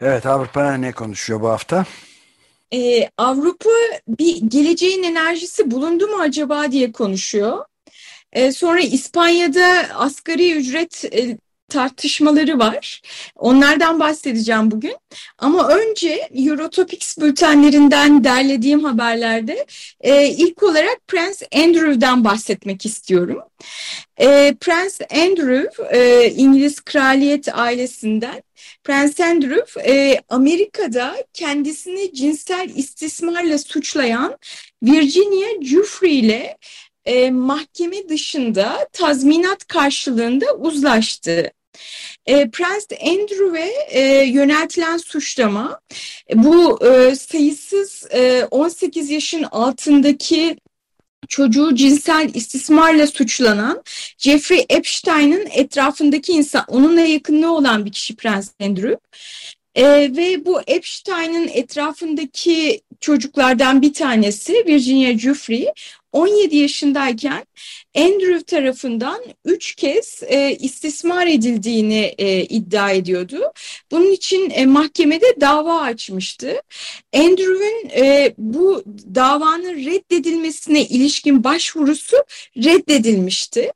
[0.00, 1.84] Evet, Avrupa ne konuşuyor bu hafta?
[2.72, 3.70] Ee, Avrupa
[4.08, 7.64] bir geleceğin enerjisi bulundu mu acaba diye konuşuyor.
[8.32, 13.02] Ee, sonra İspanya'da asgari ücret e, tartışmaları var.
[13.36, 14.96] Onlardan bahsedeceğim bugün.
[15.38, 19.66] Ama önce Eurotopics bültenlerinden derlediğim haberlerde
[20.00, 23.38] e, ilk olarak Prince Andrew'dan bahsetmek istiyorum.
[24.16, 28.42] E, Prince Andrew e, İngiliz kraliyet ailesinden
[28.84, 34.38] Prince Andrew e, Amerika'da kendisini cinsel istismarla suçlayan
[34.82, 36.56] Virginia Giuffre ile
[37.04, 41.52] e, mahkeme dışında tazminat karşılığında uzlaştı.
[42.26, 45.80] E, Prince Andrew'e e, yöneltilen suçlama
[46.34, 50.56] bu e, sayısız e, 18 yaşın altındaki
[51.28, 53.82] çocuğu cinsel istismarla suçlanan
[54.18, 58.96] Jeffrey Epstein'ın etrafındaki insan, onunla yakınlığı olan bir kişi Prince Andrew.
[59.74, 59.84] E,
[60.16, 65.74] ve bu Epstein'ın etrafındaki çocuklardan bir tanesi Virginia Giuffre
[66.12, 67.44] 17 yaşındayken
[67.96, 73.52] Andrew tarafından üç kez e, istismar edildiğini e, iddia ediyordu.
[73.90, 76.62] Bunun için e, mahkemede dava açmıştı.
[77.14, 82.16] Andrew'ün e, bu davanın reddedilmesine ilişkin başvurusu
[82.56, 83.72] reddedilmişti.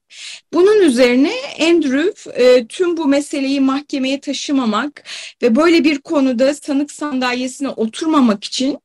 [0.52, 5.04] Bunun üzerine Andrew e, tüm bu meseleyi mahkemeye taşımamak
[5.42, 8.78] ve böyle bir konuda sanık sandalyesine oturmamak için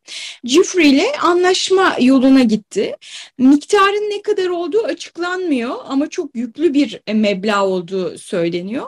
[0.44, 2.96] Jeffrey ile anlaşma yoluna gitti.
[3.38, 4.88] Miktarın ne kadar olduğu
[5.26, 8.88] açıklanmıyor ama çok yüklü bir e, meblağ olduğu söyleniyor.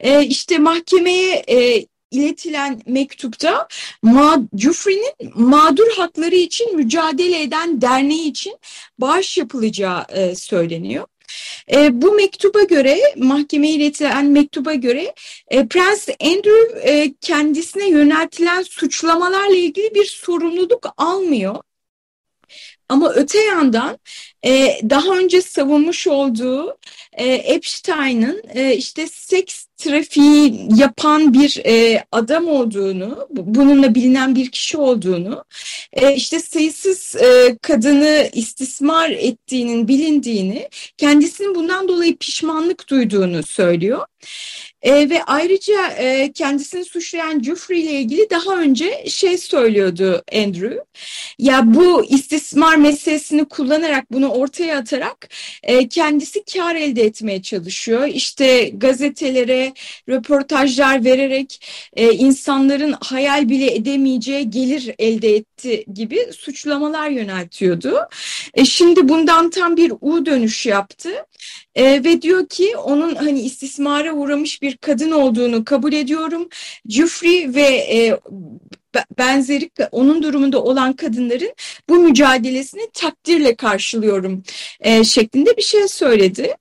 [0.00, 3.68] E, işte mahkemeye e, iletilen mektupta
[4.02, 8.58] ma Cufri'nin mağdur hakları için mücadele eden derneği için
[8.98, 11.06] bağış yapılacağı e, söyleniyor.
[11.72, 15.14] E, bu mektuba göre, mahkemeye iletilen mektuba göre
[15.48, 21.56] e, Prince Andrew e, kendisine yöneltilen suçlamalarla ilgili bir sorumluluk almıyor.
[22.88, 23.98] Ama öte yandan
[24.44, 26.76] e, daha önce savunmuş olduğu
[27.12, 34.76] e, Epstein'ın e, işte seks trafiği yapan bir e, adam olduğunu, bununla bilinen bir kişi
[34.76, 35.44] olduğunu,
[35.92, 44.06] e, işte sayısız e, kadını istismar ettiğinin bilindiğini, kendisinin bundan dolayı pişmanlık duyduğunu söylüyor.
[44.82, 50.84] E, ve ayrıca e, kendisini suçlayan Jeffrey ile ilgili daha önce şey söylüyordu Andrew.
[51.38, 55.28] Ya bu istismar meselesini kullanarak bunu ortaya atarak
[55.62, 58.06] e, kendisi kar elde etmeye çalışıyor.
[58.06, 59.72] İşte gazetelere
[60.08, 67.98] röportajlar vererek e, insanların hayal bile edemeyeceği gelir elde etti gibi suçlamalar yöneltiyordu.
[68.54, 71.10] E, şimdi bundan tam bir U dönüş yaptı.
[71.74, 76.48] E, ve diyor ki onun hani istismara uğramış bir kadın olduğunu kabul ediyorum.
[76.88, 78.18] Jeffrey ve e,
[79.18, 81.52] benzeri onun durumunda olan kadınların
[81.88, 84.42] bu mücadelesini takdirle karşılıyorum
[84.80, 86.54] e, şeklinde bir şey söyledi.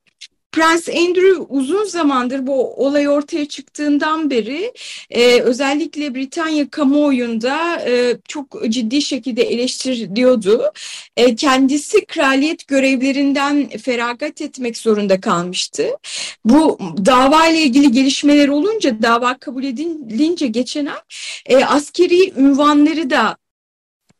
[0.53, 4.73] Prince Andrew uzun zamandır bu olay ortaya çıktığından beri
[5.09, 10.71] e, özellikle Britanya kamuoyunda e, çok ciddi şekilde eleştiriliyordu.
[11.17, 15.87] E, kendisi kraliyet görevlerinden feragat etmek zorunda kalmıştı.
[16.45, 20.99] Bu dava ile ilgili gelişmeler olunca dava kabul edilince geçen ay
[21.45, 23.37] e, askeri ünvanları da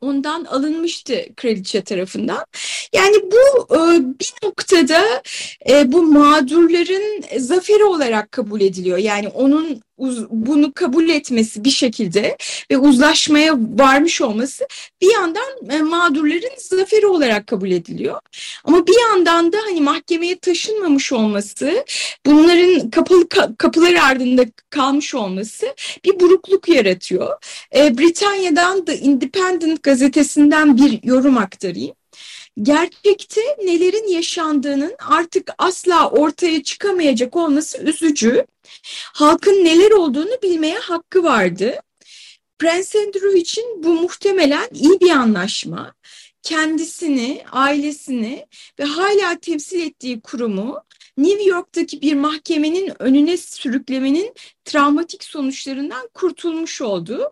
[0.03, 2.45] ondan alınmıştı kraliçe tarafından.
[2.94, 3.79] Yani bu e,
[4.19, 5.23] bir noktada
[5.69, 8.97] e, bu mağdurların zaferi olarak kabul ediliyor.
[8.97, 12.38] Yani onun uz, bunu kabul etmesi bir şekilde
[12.71, 14.67] ve uzlaşmaya varmış olması
[15.01, 18.19] bir yandan e, mağdurların zaferi olarak kabul ediliyor.
[18.63, 21.85] Ama bir yandan da hani mahkemeye taşınmamış olması,
[22.25, 27.38] bunların kapalı kapılar ardında kalmış olması bir burukluk yaratıyor.
[27.75, 31.95] E, Britanya'dan The Independent gazetesinden bir yorum aktarayım
[32.61, 38.45] gerçekte nelerin yaşandığının artık asla ortaya çıkamayacak olması üzücü.
[39.13, 41.79] Halkın neler olduğunu bilmeye hakkı vardı.
[42.59, 45.94] Prince Andrew için bu muhtemelen iyi bir anlaşma.
[46.44, 48.45] Kendisini, ailesini
[48.79, 50.83] ve hala temsil ettiği kurumu
[51.17, 54.33] New York'taki bir mahkemenin önüne sürüklemenin
[54.65, 57.31] travmatik sonuçlarından kurtulmuş oldu.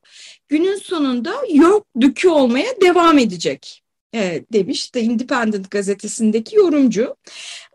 [0.50, 3.84] Günün sonunda York dükü olmaya devam edecek
[4.16, 7.16] e, demiş The Independent gazetesindeki yorumcu.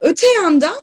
[0.00, 0.82] Öte yandan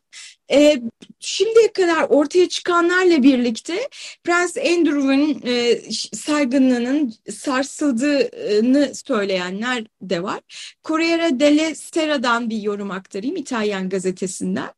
[0.52, 0.82] e,
[1.20, 3.90] şimdiye kadar ortaya çıkanlarla birlikte
[4.24, 5.82] Prens Andrew'un e,
[6.14, 10.42] saygınlığının sarsıldığını söyleyenler de var.
[10.84, 14.70] Corriere della Sera'dan bir yorum aktarayım İtalyan gazetesinden.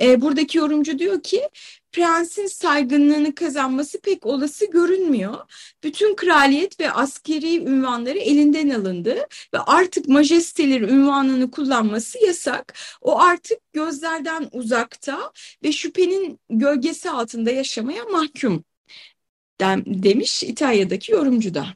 [0.00, 1.48] E, buradaki yorumcu diyor ki
[1.92, 5.38] prensin saygınlığını kazanması pek olası görünmüyor.
[5.84, 12.74] Bütün kraliyet ve askeri ünvanları elinden alındı ve artık majesteleri ünvanını kullanması yasak.
[13.00, 15.32] O artık gözlerden uzakta
[15.64, 18.64] ve şüphenin gölgesi altında yaşamaya mahkum
[19.86, 21.66] demiş İtalya'daki yorumcu da.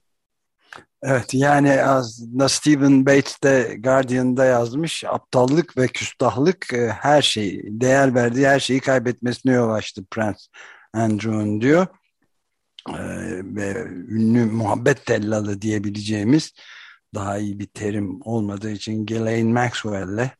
[1.02, 8.14] Evet yani aslında Stephen Bates de Guardian'da yazmış aptallık ve küstahlık e, her şeyi değer
[8.14, 10.40] verdiği her şeyi kaybetmesine yol açtı Prince
[10.92, 11.86] Andrew'un diyor.
[12.88, 12.94] Ee,
[13.44, 16.52] ve ünlü muhabbet tellalı diyebileceğimiz
[17.14, 20.30] daha iyi bir terim olmadığı için Ghislaine Maxwell'le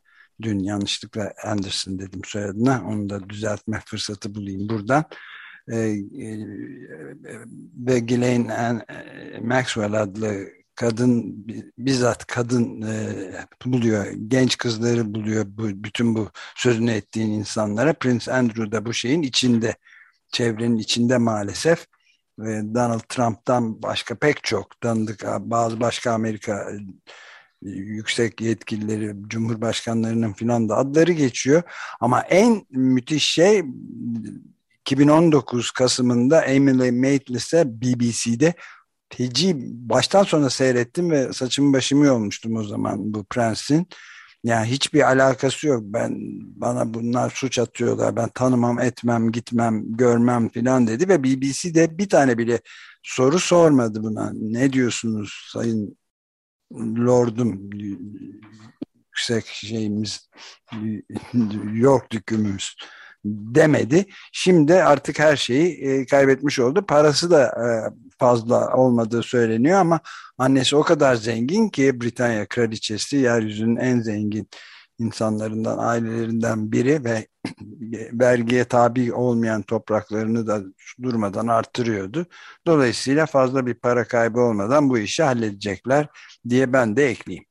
[0.43, 5.05] dün yanlışlıkla Anderson dedim soyadına onu da düzeltme fırsatı bulayım buradan.
[5.05, 5.30] e, e,
[7.77, 8.83] ve Ghislaine
[9.43, 11.45] Maxwell adlı kadın
[11.79, 13.13] bizzat kadın e,
[13.65, 19.23] buluyor genç kızları buluyor bu, bütün bu sözünü ettiğin insanlara Prince Andrew da bu şeyin
[19.23, 19.77] içinde
[20.33, 21.87] çevrenin içinde maalesef
[22.75, 26.73] Donald Trump'tan başka pek çok tanıdık bazı başka Amerika
[27.63, 31.63] yüksek yetkilileri, cumhurbaşkanlarının filan da adları geçiyor.
[32.01, 33.63] Ama en müthiş şey
[34.87, 38.55] 2019 Kasım'ında Emily Maitlis'e BBC'de
[39.13, 43.89] feci baştan sona seyrettim ve saçımı başımı yolmuştum o zaman bu Prensin.
[44.45, 45.83] Yani hiçbir alakası yok.
[45.85, 46.17] Ben
[46.57, 48.17] bana bunlar suç atıyorlar.
[48.17, 52.61] Ben tanımam, etmem, gitmem, görmem filan dedi ve BBC de bir tane bile
[53.03, 54.33] soru sormadı buna.
[54.35, 55.99] Ne diyorsunuz sayın
[56.79, 57.71] lordum
[59.11, 60.31] yüksek şeyimiz
[61.73, 62.77] York dükümüz
[63.25, 64.07] demedi.
[64.33, 66.87] Şimdi artık her şeyi e, kaybetmiş oldu.
[66.87, 67.67] Parası da e,
[68.19, 70.01] fazla olmadığı söyleniyor ama
[70.39, 74.49] annesi o kadar zengin ki Britanya kraliçesi yeryüzünün en zengin
[74.99, 77.27] insanlarından, ailelerinden biri ve
[78.13, 80.63] vergiye tabi olmayan topraklarını da
[81.03, 82.27] durmadan artırıyordu.
[82.67, 86.07] Dolayısıyla fazla bir para kaybı olmadan bu işi halledecekler
[86.49, 87.50] diye ben de ekleyeyim.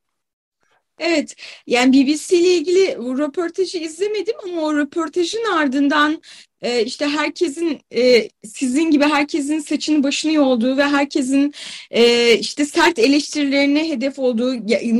[1.00, 1.36] Evet,
[1.66, 6.22] yani BBC ile ilgili röportajı izlemedim ama o röportajın ardından
[6.62, 11.54] e, işte herkesin e, sizin gibi herkesin saçını başını yolduğu ve herkesin
[11.90, 14.54] e, işte sert eleştirilerine hedef olduğu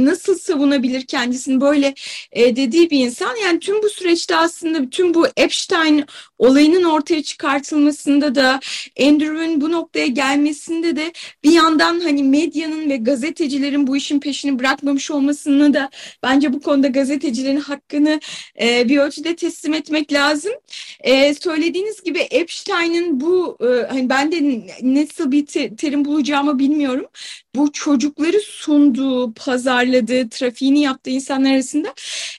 [0.04, 1.94] nasıl savunabilir kendisini böyle
[2.32, 3.36] e, dediği bir insan.
[3.36, 6.04] Yani tüm bu süreçte aslında tüm bu Epstein
[6.40, 8.60] olayının ortaya çıkartılmasında da
[9.00, 11.12] Andrew'un bu noktaya gelmesinde de
[11.44, 15.90] bir yandan hani medyanın ve gazetecilerin bu işin peşini bırakmamış olmasını da
[16.22, 18.20] bence bu konuda gazetecilerin hakkını
[18.62, 20.52] e, bir ölçüde teslim etmek lazım.
[21.00, 27.06] E, söylediğiniz gibi Epstein'in bu e, hani ben de nasıl bir te terim bulacağımı bilmiyorum.
[27.54, 31.94] Bu çocukları sunduğu, pazarladığı, trafiğini yaptığı insanlar arasında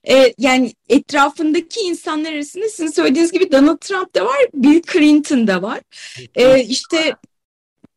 [0.10, 5.62] e, yani etrafındaki insanlar arasında sizin söylediğiniz gibi Donald Trump da var, Bill Clinton da
[5.62, 5.80] var.
[6.36, 7.16] E, işte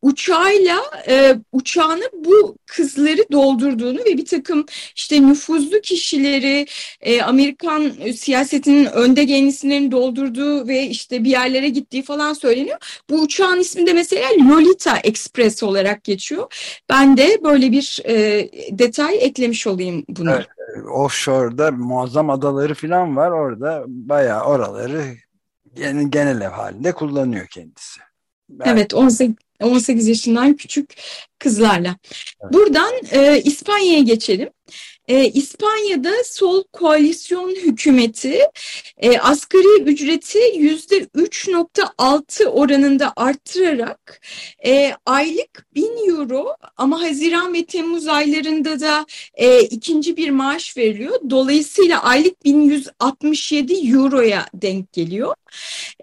[0.05, 6.65] uçağıyla e, uçağını bu kızları doldurduğunu ve bir takım işte nüfuzlu kişileri
[7.01, 12.77] e, Amerikan siyasetinin önde gelen isimlerini doldurduğu ve işte bir yerlere gittiği falan söyleniyor.
[13.09, 16.53] Bu uçağın ismi de mesela Lolita Express olarak geçiyor.
[16.89, 20.35] Ben de böyle bir e, detay eklemiş olayım buna.
[20.35, 20.47] Evet,
[20.91, 25.03] offshore'da muazzam adaları falan var orada bayağı oraları
[25.77, 27.99] yani genel ev halinde kullanıyor kendisi.
[28.49, 28.65] Ben...
[28.65, 30.95] Evet 18, 18 yaşından küçük
[31.39, 31.95] kızlarla.
[32.41, 32.53] Evet.
[32.53, 34.49] Buradan e, İspanya'ya geçelim.
[35.07, 38.39] e, İspanya'da sol koalisyon hükümeti
[38.97, 44.21] e, asgari ücreti yüzde 3.6 oranında arttırarak
[44.65, 51.19] e, aylık 1000 euro ama Haziran ve Temmuz aylarında da e, ikinci bir maaş veriliyor.
[51.29, 55.35] Dolayısıyla aylık 1167 euroya denk geliyor.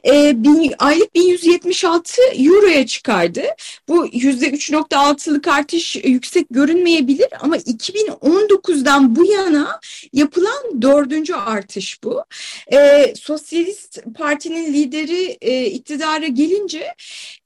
[0.06, 3.42] E, bin, aylık 1176 euroya çıkardı.
[3.88, 9.80] Bu yüzde 3.6'lık artış yüksek görünmeyebilir ama 2019'dan bu yana
[10.12, 12.24] yapılan dördüncü artış bu.
[12.72, 16.94] E, Sosyalist Parti'nin lideri e, iktidara gelince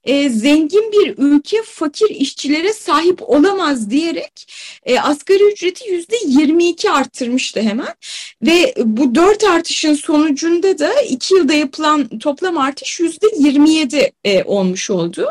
[0.03, 4.53] e, zengin bir ülke fakir işçilere sahip olamaz diyerek
[4.85, 7.95] e, asgari ücreti yüzde 22 arttırmıştı hemen
[8.41, 14.89] ve bu dört artışın sonucunda da iki yılda yapılan toplam artış yüzde 27 e, olmuş
[14.89, 15.27] oldu.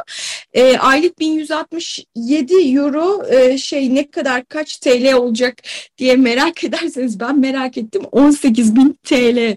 [0.54, 5.62] E, aylık 1167 euro e, şey ne kadar kaç TL olacak
[5.98, 9.56] diye merak ederseniz ben merak ettim 18 bin TL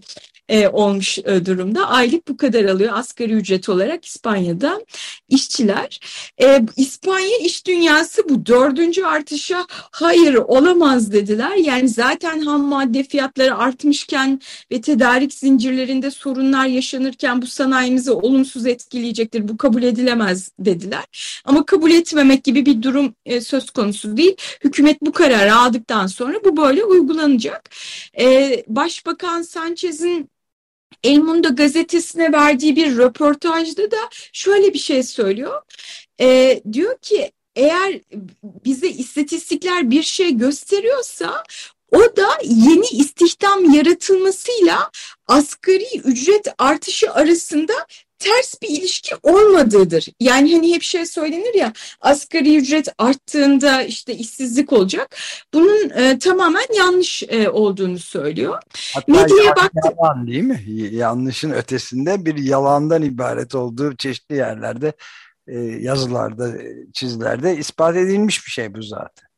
[0.49, 1.89] e, olmuş e, durumda.
[1.89, 4.81] Aylık bu kadar alıyor asgari ücret olarak İspanya'da
[5.29, 5.99] işçiler.
[6.41, 11.55] E, İspanya iş dünyası bu dördüncü artışa hayır olamaz dediler.
[11.55, 14.39] Yani zaten ham madde fiyatları artmışken
[14.71, 19.47] ve tedarik zincirlerinde sorunlar yaşanırken bu sanayimizi olumsuz etkileyecektir.
[19.47, 21.41] Bu kabul edilemez dediler.
[21.45, 24.35] Ama kabul etmemek gibi bir durum söz konusu değil.
[24.63, 27.69] Hükümet bu kararı aldıktan sonra bu böyle uygulanacak.
[28.67, 30.29] Başbakan Sanchez'in
[31.03, 33.97] El Mundo gazetesine verdiği bir röportajda da
[34.33, 35.61] şöyle bir şey söylüyor.
[36.21, 37.99] E, diyor ki eğer
[38.43, 41.43] bize istatistikler bir şey gösteriyorsa
[41.91, 44.91] o da yeni istihdam yaratılmasıyla
[45.27, 47.73] asgari ücret artışı arasında
[48.19, 50.07] ters bir ilişki olmadığıdır.
[50.19, 55.15] Yani hani hep şey söylenir ya asgari ücret arttığında işte işsizlik olacak.
[55.53, 58.61] Bunun e, tamamen yanlış e, olduğunu söylüyor.
[58.93, 59.93] Hatta Medyaya baktım.
[59.97, 60.61] Yalan değil mi?
[60.91, 64.93] Yanlışın ötesinde bir yalandan ibaret olduğu çeşitli yerlerde
[65.47, 66.51] e, yazılarda,
[66.93, 69.28] çizilerde ispat edilmiş bir şey bu zaten.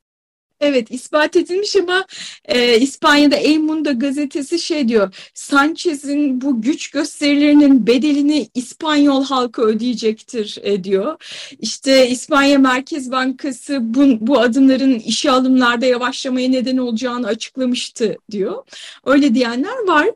[0.61, 2.05] Evet ispat edilmiş ama
[2.45, 5.15] e, İspanya'da El Mundo gazetesi şey diyor.
[5.33, 11.17] Sanchez'in bu güç gösterilerinin bedelini İspanyol halkı ödeyecektir e, diyor.
[11.59, 18.63] İşte İspanya Merkez Bankası bu, bu adımların işe alımlarda yavaşlamaya neden olacağını açıklamıştı diyor.
[19.05, 20.09] Öyle diyenler var.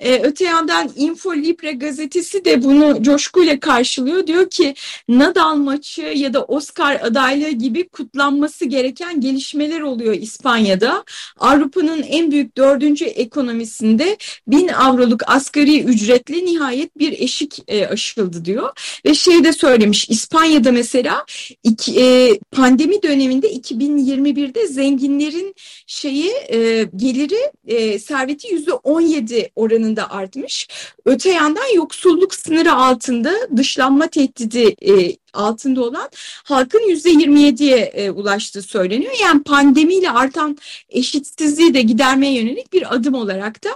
[0.00, 4.26] E, öte yandan Info Libre gazetesi de bunu coşkuyla karşılıyor.
[4.26, 4.74] Diyor ki
[5.08, 11.04] Nadal maçı ya da Oscar adaylığı gibi kutlanması gereken gelişmeler oluyor İspanya'da.
[11.38, 19.00] Avrupa'nın en büyük dördüncü ekonomisinde bin avroluk asgari ücretle nihayet bir eşik e, aşıldı diyor.
[19.06, 21.24] Ve şey de söylemiş İspanya'da mesela
[21.62, 25.54] iki, e, pandemi döneminde 2021'de zenginlerin
[25.86, 30.68] şeyi e, geliri e, serveti yüzde 17 oranı oranında artmış.
[31.04, 36.08] Öte yandan yoksulluk sınırı altında dışlanma tehdidi e, altında olan
[36.44, 39.12] halkın yüzde 27'ye e, ulaştığı söyleniyor.
[39.22, 43.70] Yani pandemiyle artan eşitsizliği de gidermeye yönelik bir adım olarak da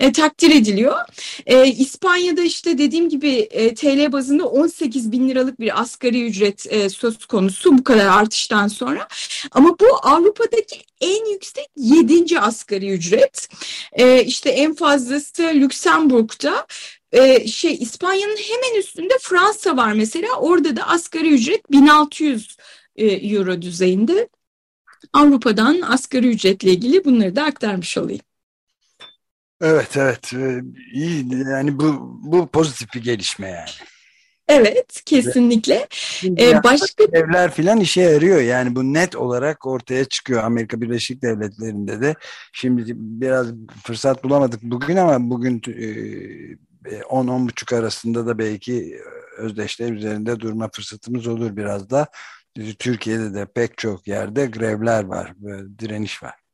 [0.00, 0.98] e, takdir ediliyor.
[1.46, 6.90] E, İspanya'da işte dediğim gibi e, TL bazında 18 bin liralık bir asgari ücret e,
[6.90, 9.08] söz konusu bu kadar artıştan sonra.
[9.50, 12.40] Ama bu Avrupa'daki en yüksek 7.
[12.40, 13.47] asgari ücret.
[13.92, 16.66] E, işte en fazlası Lüksemburg'da
[17.12, 20.34] e, şey İspanya'nın hemen üstünde Fransa var mesela.
[20.34, 22.56] Orada da asgari ücret 1600
[22.96, 24.28] e, euro düzeyinde.
[25.12, 28.20] Avrupa'dan asgari ücretle ilgili bunları da aktarmış olayım.
[29.60, 30.60] Evet evet e,
[30.92, 33.70] iyi yani bu bu pozitif bir gelişme yani.
[34.48, 35.86] Evet kesinlikle.
[36.24, 42.00] Ee, başka evler filan işe yarıyor yani bu net olarak ortaya çıkıyor Amerika Birleşik Devletleri'nde
[42.00, 42.14] de.
[42.52, 43.46] Şimdi biraz
[43.84, 49.00] fırsat bulamadık bugün ama bugün e, 10-10.30 arasında da belki
[49.38, 52.06] özdeşler üzerinde durma fırsatımız olur biraz da.
[52.78, 55.32] Türkiye'de de pek çok yerde grevler var,
[55.78, 56.47] direniş var.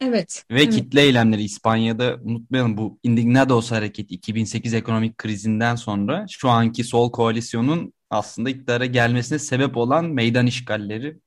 [0.00, 0.44] Evet.
[0.50, 0.74] Ve evet.
[0.74, 7.92] kitle eylemleri İspanya'da unutmayalım bu Indignados hareketi 2008 ekonomik krizinden sonra şu anki sol koalisyonun
[8.10, 11.18] aslında iktidara gelmesine sebep olan meydan işgalleri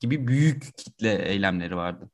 [0.00, 2.10] gibi büyük kitle eylemleri vardı.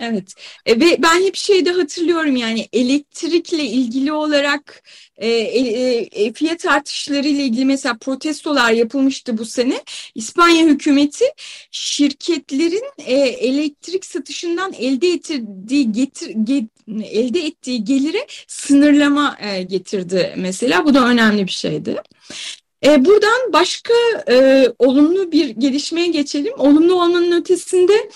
[0.00, 0.34] Evet
[0.66, 4.82] e, ve ben hep şeyde hatırlıyorum yani elektrikle ilgili olarak
[5.16, 9.80] e, e, e fiyat artışları ile ilgili mesela protestolar yapılmıştı bu sene.
[10.14, 11.24] İspanya hükümeti
[11.70, 16.64] şirketlerin e, elektrik satışından elde ettiği getir, get,
[17.04, 20.84] elde ettiği gelire sınırlama e, getirdi mesela.
[20.84, 21.96] Bu da önemli bir şeydi.
[22.84, 23.94] E, buradan başka
[24.28, 26.52] e, olumlu bir gelişmeye geçelim.
[26.58, 28.10] Olumlu olmanın ötesinde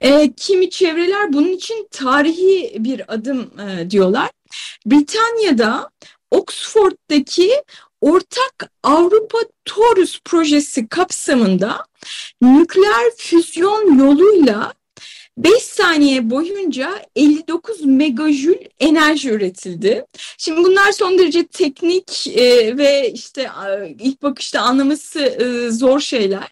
[0.00, 4.30] e, kimi çevreler bunun için tarihi bir adım e, diyorlar.
[4.86, 5.90] Britanya'da
[6.30, 7.52] Oxford'daki
[8.00, 11.84] Ortak Avrupa Torus projesi kapsamında
[12.42, 14.72] nükleer füzyon yoluyla
[15.44, 20.04] 5 saniye boyunca 59 megajül enerji üretildi.
[20.38, 23.50] Şimdi bunlar son derece teknik e, ve işte
[24.00, 26.48] ilk bakışta anlaması e, zor şeyler.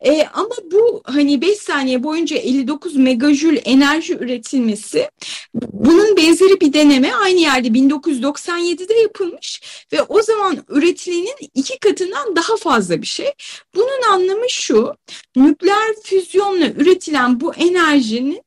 [0.00, 5.10] E, ama bu hani 5 saniye boyunca 59 megajül enerji üretilmesi
[5.54, 12.56] bunun benzeri bir deneme aynı yerde 1997'de yapılmış ve o zaman üretilenin iki katından daha
[12.56, 13.32] fazla bir şey.
[13.74, 14.96] Bunun anlamı şu
[15.36, 18.42] nükleer füzyonla üretilen bu enerjinin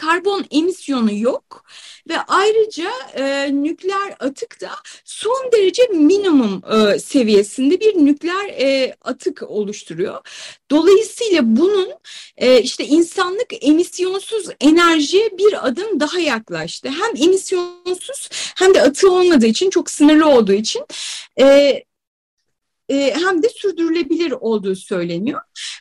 [0.00, 1.64] karbon emisyonu yok
[2.08, 4.70] ve ayrıca e, nükleer atık da
[5.04, 10.20] son derece minimum e, seviyesinde bir nükleer e, atık oluşturuyor.
[10.70, 11.88] Dolayısıyla bunun
[12.36, 16.88] e, işte insanlık emisyonsuz enerjiye bir adım daha yaklaştı.
[16.88, 20.82] Hem emisyonsuz hem de atığı olmadığı için çok sınırlı olduğu için
[21.40, 21.82] e,
[22.90, 25.40] e, hem de sürdürülebilir olduğu söyleniyor.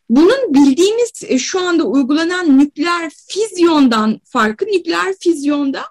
[0.09, 5.81] Bunun bildiğimiz e, şu anda uygulanan nükleer fizyondan farkı nükleer fizyonda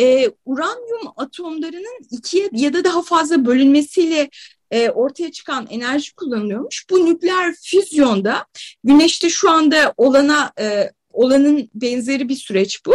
[0.00, 4.30] e, uranyum atomlarının ikiye ya da daha fazla bölünmesiyle
[4.70, 6.86] e, ortaya çıkan enerji kullanılıyormuş.
[6.90, 8.46] Bu nükleer füzyonda
[8.84, 12.94] güneşte şu anda olana e, olanın benzeri bir süreç bu.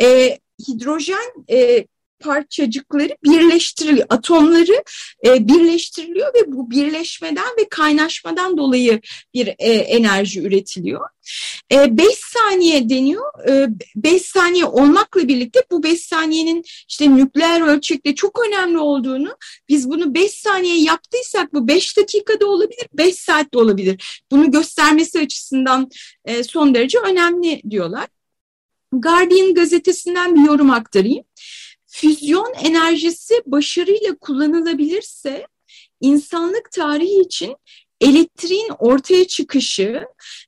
[0.00, 1.86] E, hidrojen e,
[2.20, 4.84] parçacıkları birleştiriliyor, atomları
[5.26, 9.00] e, birleştiriliyor ve bu birleşmeden ve kaynaşmadan dolayı
[9.34, 11.08] bir e, enerji üretiliyor.
[11.70, 13.24] 5 e, saniye deniyor.
[13.96, 19.36] 5 e, saniye olmakla birlikte bu 5 saniyenin işte nükleer ölçekte çok önemli olduğunu
[19.68, 24.22] biz bunu 5 saniye yaptıysak bu 5 dakikada olabilir, 5 saatte olabilir.
[24.30, 25.90] Bunu göstermesi açısından
[26.24, 28.06] e, son derece önemli diyorlar.
[28.92, 31.24] Guardian gazetesinden bir yorum aktarayım.
[31.88, 35.46] Füzyon enerjisi başarıyla kullanılabilirse
[36.00, 37.56] insanlık tarihi için
[38.00, 40.02] elektriğin ortaya çıkışı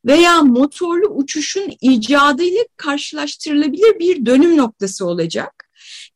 [0.07, 5.71] veya motorlu uçuşun icadıyla karşılaştırılabilir bir dönüm noktası olacak.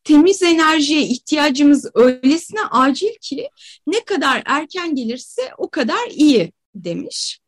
[0.04, 3.48] Temiz enerjiye ihtiyacımız öylesine acil ki
[3.86, 7.40] ne kadar erken gelirse o kadar iyi demiş.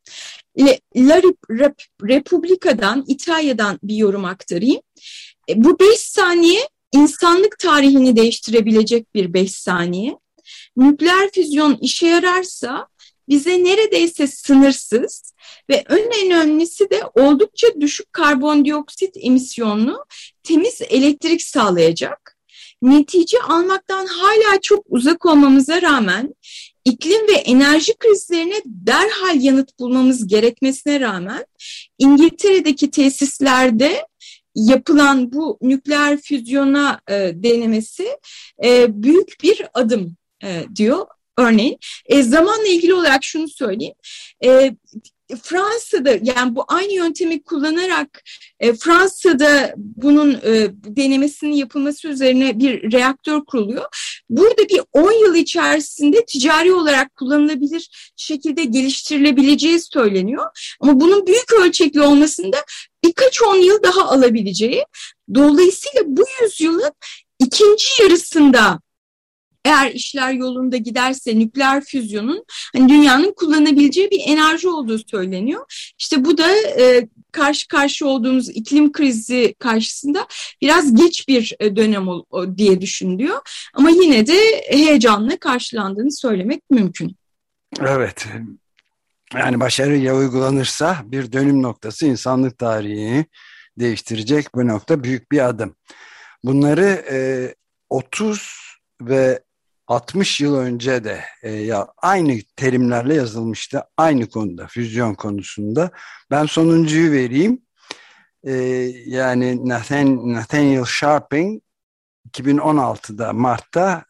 [0.96, 1.22] La
[2.02, 4.80] Republika'dan, İtalya'dan bir yorum aktarayım.
[5.48, 10.18] E, bu beş saniye insanlık tarihini değiştirebilecek bir beş saniye.
[10.76, 12.88] Nükleer füzyon işe yararsa
[13.28, 15.32] bize neredeyse sınırsız
[15.70, 20.04] ve en önemlisi de oldukça düşük karbondioksit emisyonlu
[20.42, 22.36] temiz elektrik sağlayacak.
[22.82, 26.34] Netice almaktan hala çok uzak olmamıza rağmen
[26.84, 31.46] iklim ve enerji krizlerine derhal yanıt bulmamız gerekmesine rağmen
[31.98, 34.06] İngiltere'deki tesislerde
[34.56, 38.08] yapılan bu nükleer füzyona e, denemesi
[38.64, 41.06] e, büyük bir adım e, diyor.
[41.38, 43.94] Örneğin e, zamanla ilgili olarak şunu söyleyeyim.
[44.44, 44.76] E,
[45.42, 48.22] Fransa'da yani bu aynı yöntemi kullanarak
[48.60, 53.84] e, Fransa'da bunun e, denemesinin yapılması üzerine bir reaktör kuruluyor.
[54.30, 60.46] Burada bir 10 yıl içerisinde ticari olarak kullanılabilir şekilde geliştirilebileceği söyleniyor.
[60.80, 62.56] Ama bunun büyük ölçekli olmasında
[63.08, 64.84] birkaç on yıl daha alabileceği.
[65.34, 66.92] Dolayısıyla bu yüzyılın
[67.38, 68.80] ikinci yarısında
[69.64, 75.92] eğer işler yolunda giderse nükleer füzyonun hani dünyanın kullanabileceği bir enerji olduğu söyleniyor.
[75.98, 80.26] İşte bu da e, karşı karşı olduğumuz iklim krizi karşısında
[80.60, 82.24] biraz geç bir e, dönem ol,
[82.56, 83.68] diye düşünülüyor.
[83.74, 87.16] Ama yine de heyecanla karşılandığını söylemek mümkün.
[87.80, 88.26] Evet.
[89.34, 93.26] Yani başarıyla uygulanırsa bir dönüm noktası insanlık tarihini
[93.78, 95.76] değiştirecek bu nokta büyük bir adım.
[96.44, 97.54] Bunları e,
[97.90, 98.56] 30
[99.00, 99.42] ve
[99.86, 105.90] 60 yıl önce de e, ya aynı terimlerle yazılmıştı aynı konuda füzyon konusunda.
[106.30, 107.62] Ben sonuncuyu vereyim.
[108.44, 108.52] E,
[109.06, 111.62] yani Nathan, Nathaniel Sharping
[112.30, 114.04] 2016'da Mart'ta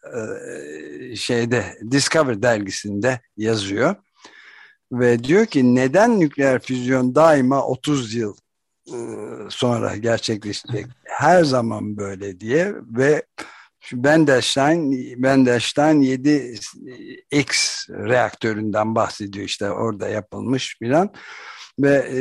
[1.11, 3.95] e, şeyde Discover dergisinde yazıyor
[4.91, 8.35] ve diyor ki neden nükleer füzyon daima 30 yıl
[8.87, 8.97] e,
[9.49, 10.85] sonra gerçekleşecek?
[11.03, 12.73] Her zaman böyle diye.
[12.75, 13.23] Ve
[13.93, 14.91] Bendestein,
[15.23, 21.13] Bendestein 7X reaktöründen bahsediyor işte orada yapılmış filan.
[21.79, 22.19] Ve e,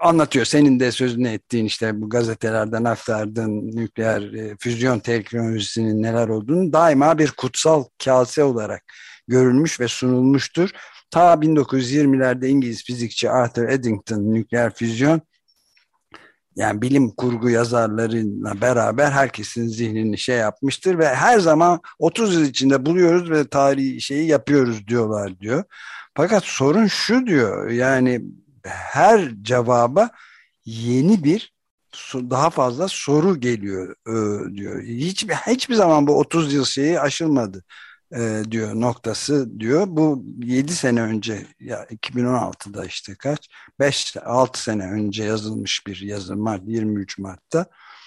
[0.00, 6.72] anlatıyor senin de sözünü ettiğin işte bu gazetelerden aktardığın nükleer e, füzyon teknolojisinin neler olduğunu
[6.72, 8.84] daima bir kutsal kase olarak
[9.30, 10.70] görülmüş ve sunulmuştur.
[11.10, 15.20] Ta 1920'lerde İngiliz fizikçi Arthur Eddington nükleer füzyon
[16.56, 22.86] yani bilim kurgu yazarlarıyla beraber herkesin zihnini şey yapmıştır ve her zaman 30 yıl içinde
[22.86, 25.64] buluyoruz ve tarihi şeyi yapıyoruz diyorlar diyor.
[26.16, 28.22] Fakat sorun şu diyor yani
[28.64, 30.10] her cevaba
[30.64, 31.54] yeni bir
[32.14, 33.94] daha fazla soru geliyor
[34.54, 34.82] diyor.
[34.82, 37.64] Hiçbir, hiçbir zaman bu 30 yıl şeyi aşılmadı
[38.16, 39.84] e, diyor noktası diyor.
[39.88, 46.36] Bu 7 sene önce ya 2016'da işte kaç 5 6 sene önce yazılmış bir yazı
[46.36, 47.66] Mart 23 Mart'ta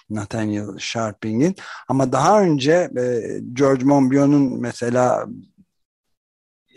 [0.10, 1.56] Nathaniel Sharping'in
[1.88, 5.28] ama daha önce e, George Monbiot'un mesela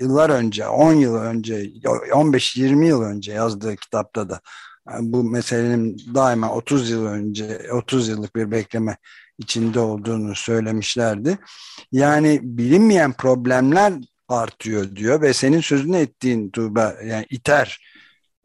[0.01, 4.41] yıllar önce 10 yıl önce 15-20 yıl önce yazdığı kitapta da
[5.01, 8.97] bu meselenin daima 30 yıl önce 30 yıllık bir bekleme
[9.39, 11.39] içinde olduğunu söylemişlerdi.
[11.93, 13.93] Yani bilinmeyen problemler
[14.29, 17.81] artıyor diyor ve senin sözünü ettiğin Tuğba yani iter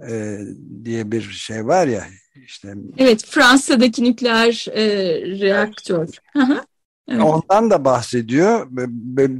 [0.10, 0.40] e,
[0.84, 2.06] diye bir şey var ya
[2.46, 2.74] işte.
[2.98, 4.86] Evet Fransa'daki nükleer e,
[5.40, 6.08] reaktör.
[7.08, 7.24] Evet.
[7.24, 8.68] Ondan da bahsediyor.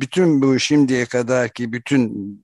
[0.02, 2.44] Bütün bu şimdiye kadarki bütün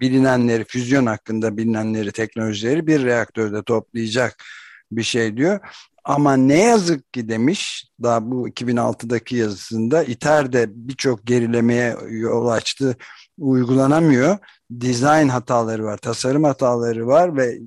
[0.00, 4.44] bilinenleri, füzyon hakkında bilinenleri, teknolojileri bir reaktörde toplayacak
[4.92, 5.60] bir şey diyor.
[6.04, 12.96] Ama ne yazık ki demiş, daha bu 2006'daki yazısında ITER de birçok gerilemeye yol açtı,
[13.38, 14.38] uygulanamıyor.
[14.70, 17.58] Design hataları var, tasarım hataları var ve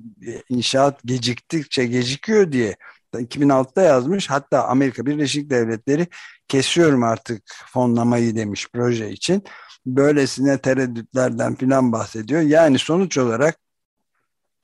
[0.48, 2.76] inşaat geciktikçe gecikiyor diye
[3.14, 4.30] 2006'da yazmış.
[4.30, 6.06] Hatta Amerika Birleşik Devletleri
[6.48, 9.42] kesiyorum artık fonlamayı demiş proje için.
[9.86, 12.40] Böylesine tereddütlerden filan bahsediyor.
[12.40, 13.58] Yani sonuç olarak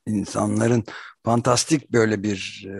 [0.07, 0.83] insanların
[1.25, 2.73] fantastik böyle bir e,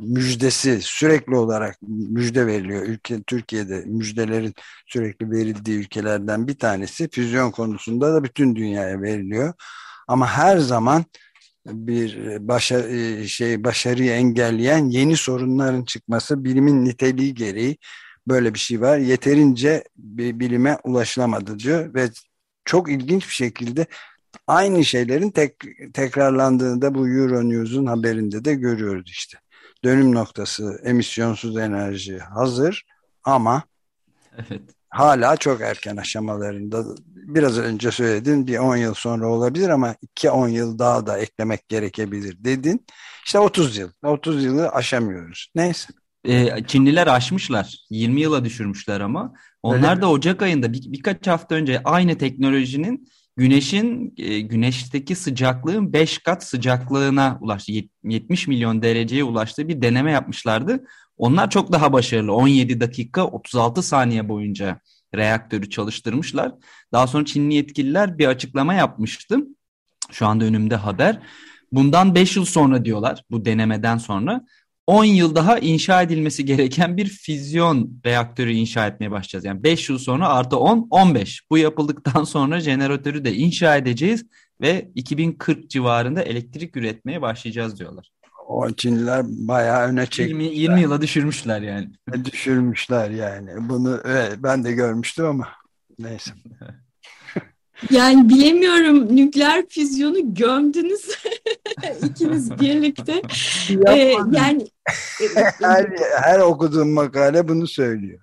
[0.00, 2.82] müjdesi sürekli olarak müjde veriliyor.
[2.82, 4.54] Ülke Türkiye'de müjdelerin
[4.86, 7.08] sürekli verildiği ülkelerden bir tanesi.
[7.10, 9.54] Füzyon konusunda da bütün dünyaya veriliyor.
[10.08, 11.04] Ama her zaman
[11.66, 17.78] bir başa, e, şey başarıyı engelleyen yeni sorunların çıkması bilimin niteliği gereği
[18.28, 18.98] böyle bir şey var.
[18.98, 22.10] Yeterince bir bilime ulaşılamadı diyor ve
[22.64, 23.86] çok ilginç bir şekilde
[24.46, 25.54] aynı şeylerin tek,
[25.94, 29.38] tekrarlandığını da bu Euronews'un haberinde de görüyoruz işte.
[29.84, 32.86] Dönüm noktası emisyonsuz enerji hazır
[33.24, 33.62] ama
[34.38, 34.62] evet.
[34.88, 36.84] hala çok erken aşamalarında.
[37.06, 42.44] Biraz önce söyledin bir 10 yıl sonra olabilir ama 2-10 yıl daha da eklemek gerekebilir
[42.44, 42.86] dedin.
[43.26, 43.90] İşte 30 yıl.
[44.02, 45.50] 30 yılı aşamıyoruz.
[45.54, 45.92] Neyse.
[46.24, 47.86] Ee, Çinliler aşmışlar.
[47.90, 49.34] 20 yıla düşürmüşler ama.
[49.62, 53.08] Onlar da Ocak ayında bir, birkaç hafta önce aynı teknolojinin
[53.40, 57.72] Güneşin e, güneşteki sıcaklığın 5 kat sıcaklığına ulaştı.
[58.04, 60.84] 70 milyon dereceye ulaştığı bir deneme yapmışlardı.
[61.16, 62.32] Onlar çok daha başarılı.
[62.32, 64.80] 17 dakika 36 saniye boyunca
[65.14, 66.52] reaktörü çalıştırmışlar.
[66.92, 69.38] Daha sonra Çinli yetkililer bir açıklama yapmıştı.
[70.10, 71.18] Şu anda önümde haber.
[71.72, 74.44] Bundan 5 yıl sonra diyorlar bu denemeden sonra
[74.90, 79.44] 10 yıl daha inşa edilmesi gereken bir füzyon reaktörü inşa etmeye başlayacağız.
[79.44, 81.42] Yani 5 yıl sonra artı 10, 15.
[81.50, 84.26] Bu yapıldıktan sonra jeneratörü de inşa edeceğiz
[84.60, 88.10] ve 2040 civarında elektrik üretmeye başlayacağız diyorlar.
[88.46, 90.44] O Çinliler bayağı öne çekmişler.
[90.44, 91.90] 20, 20 yıla düşürmüşler yani.
[92.24, 93.50] Düşürmüşler yani.
[93.68, 95.48] Bunu evet, ben de görmüştüm ama
[95.98, 96.30] neyse.
[97.90, 101.08] Yani bilemiyorum nükleer füzyonu gömdünüz
[102.10, 103.22] ikiniz birlikte.
[103.88, 104.68] ee, yani
[105.20, 105.86] e, e, her,
[106.22, 108.20] her okuduğum makale bunu söylüyor.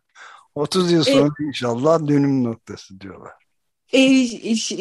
[0.56, 3.34] 30 yıl sonra e, inşallah dönüm noktası diyorlar.
[3.94, 4.26] E,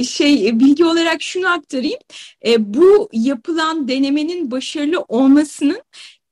[0.05, 1.99] şey bilgi olarak şunu aktarayım.
[2.47, 5.83] E, bu yapılan denemenin başarılı olmasının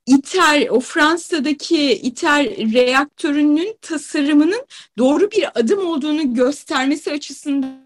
[0.06, 4.66] ITER, o Fransa'daki ITER reaktörünün tasarımının
[4.98, 7.83] doğru bir adım olduğunu göstermesi açısından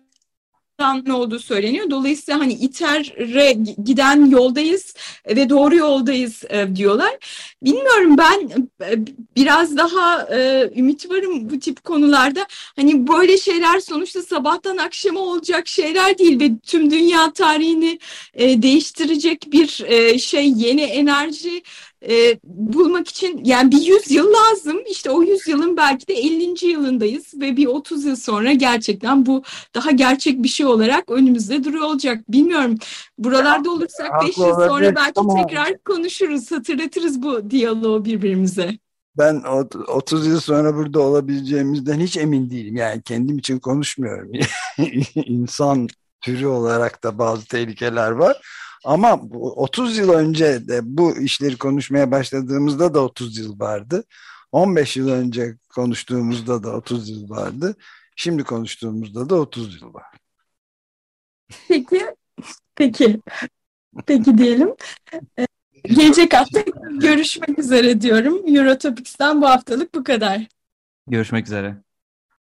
[0.79, 1.91] ne olduğu söyleniyor.
[1.91, 3.53] Dolayısıyla hani İTER'e
[3.85, 4.95] giden yoldayız
[5.27, 7.11] ve doğru yoldayız e, diyorlar.
[7.63, 8.95] Bilmiyorum ben e,
[9.37, 12.47] biraz daha e, ümit varım bu tip konularda.
[12.77, 17.99] Hani böyle şeyler sonuçta sabahtan akşama olacak şeyler değil ve tüm dünya tarihini
[18.39, 19.67] değiştirecek bir
[20.19, 21.63] şey yeni enerji
[22.09, 24.79] e, bulmak için yani bir 100 yıl lazım.
[24.91, 26.67] İşte o 100 yılın belki de 50.
[26.67, 29.43] yılındayız ve bir 30 yıl sonra gerçekten bu
[29.75, 32.33] daha gerçek bir şey olarak önümüzde duruyor olacak.
[32.33, 32.75] Bilmiyorum.
[33.19, 35.37] Buralarda olursak 5 yıl sonra belki tamam.
[35.37, 38.79] tekrar konuşuruz, hatırlatırız bu diyaloğu birbirimize.
[39.19, 39.43] Ben
[39.89, 42.77] 30 yıl sonra burada olabileceğimizden hiç emin değilim.
[42.77, 44.33] Yani kendim için konuşmuyorum.
[45.15, 45.89] İnsan
[46.21, 48.37] türü olarak da bazı tehlikeler var.
[48.85, 54.05] Ama 30 yıl önce de bu işleri konuşmaya başladığımızda da 30 yıl vardı.
[54.53, 57.77] 15 yıl önce konuştuğumuzda da 30 yıl vardı.
[58.17, 60.07] Şimdi konuştuğumuzda da 30 yıl var.
[61.69, 62.07] Peki,
[62.75, 63.21] peki,
[64.07, 64.75] peki diyelim.
[65.39, 65.47] Ee,
[65.85, 66.61] gelecek hafta
[67.01, 68.57] görüşmek üzere diyorum.
[68.57, 70.47] Eurotopics'ten bu haftalık bu kadar.
[71.07, 71.77] Görüşmek üzere.